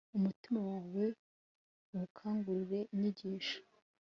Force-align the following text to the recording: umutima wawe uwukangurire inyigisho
umutima 0.17 0.59
wawe 0.69 1.05
uwukangurire 1.91 2.79
inyigisho 2.93 3.57